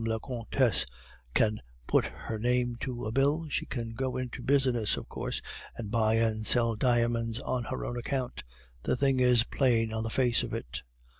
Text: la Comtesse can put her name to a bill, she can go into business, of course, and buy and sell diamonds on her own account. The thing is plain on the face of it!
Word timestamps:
la 0.03 0.17
Comtesse 0.17 0.87
can 1.35 1.61
put 1.85 2.05
her 2.05 2.39
name 2.39 2.75
to 2.79 3.05
a 3.05 3.11
bill, 3.11 3.45
she 3.49 3.67
can 3.67 3.91
go 3.93 4.17
into 4.17 4.41
business, 4.41 4.97
of 4.97 5.07
course, 5.07 5.43
and 5.75 5.91
buy 5.91 6.15
and 6.15 6.47
sell 6.47 6.75
diamonds 6.75 7.39
on 7.41 7.65
her 7.65 7.85
own 7.85 7.95
account. 7.97 8.43
The 8.81 8.95
thing 8.97 9.19
is 9.19 9.43
plain 9.43 9.93
on 9.93 10.01
the 10.01 10.09
face 10.09 10.41
of 10.41 10.55
it! 10.55 10.81